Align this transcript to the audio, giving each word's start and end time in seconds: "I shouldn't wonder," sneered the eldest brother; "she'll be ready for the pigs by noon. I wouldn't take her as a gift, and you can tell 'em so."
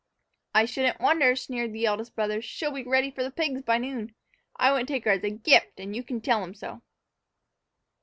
"I 0.55 0.65
shouldn't 0.65 0.99
wonder," 0.99 1.35
sneered 1.35 1.73
the 1.73 1.85
eldest 1.85 2.15
brother; 2.15 2.41
"she'll 2.41 2.71
be 2.71 2.81
ready 2.81 3.11
for 3.11 3.21
the 3.21 3.29
pigs 3.29 3.61
by 3.61 3.77
noon. 3.77 4.15
I 4.55 4.71
wouldn't 4.71 4.89
take 4.89 5.05
her 5.05 5.11
as 5.11 5.23
a 5.23 5.29
gift, 5.29 5.79
and 5.79 5.95
you 5.95 6.01
can 6.01 6.21
tell 6.21 6.41
'em 6.41 6.55
so." 6.55 6.81